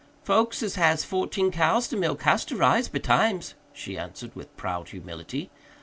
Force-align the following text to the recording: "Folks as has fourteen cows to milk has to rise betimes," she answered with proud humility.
"Folks 0.23 0.63
as 0.63 0.73
has 0.77 1.03
fourteen 1.05 1.51
cows 1.51 1.87
to 1.89 1.95
milk 1.95 2.23
has 2.23 2.43
to 2.45 2.55
rise 2.57 2.87
betimes," 2.87 3.53
she 3.71 3.99
answered 3.99 4.35
with 4.35 4.57
proud 4.57 4.89
humility. 4.89 5.51